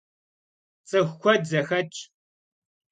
[0.87, 1.97] Ts'ıxu kued zexetş.